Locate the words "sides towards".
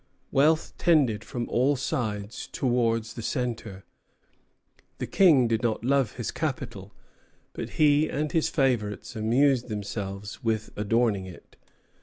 1.75-3.13